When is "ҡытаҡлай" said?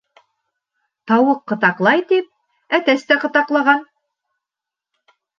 1.51-2.01